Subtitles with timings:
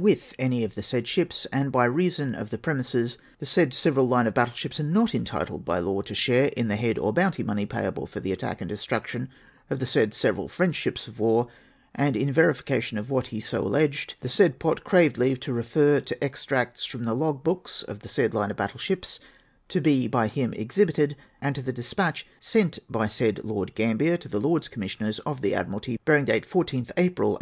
[0.00, 3.74] 417 ivith any of the said sJtlps; and by reason of the premises the said
[3.74, 6.96] several liue of battle sliips are not entitled by law to share in the head
[7.00, 9.28] or bounty money payable for the attack and destruction
[9.68, 11.48] of the said several French ships of war,
[11.96, 16.00] and in verification of what he so alleged the said Pott craved leave to refer
[16.00, 19.18] to extracts from the log books of the said line of battle ships
[19.68, 24.16] to be by him exhibited, and to the despatch sent by the said Lord Gambier
[24.18, 27.36] to the Lords Commissioners of the Admiralty, bearing date 14th April 1809.